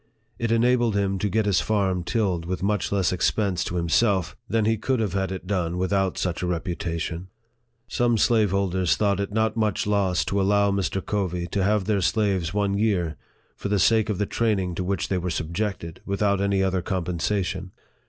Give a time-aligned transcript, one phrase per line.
[0.39, 4.65] It enabled him to get his farm tilled with much less expense to himself than
[4.65, 7.27] he could have had it done without such a reputation.
[7.87, 11.05] Some slaveholders thought it not much loss to allow Mr.
[11.05, 13.15] Covey to have their slaves one year,
[13.55, 17.71] for the sake of the training to which they were subjected, without any other compensation.